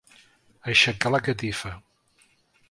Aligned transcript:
Aixecar 0.71 1.11
la 1.17 1.19
catifa. 1.29 1.75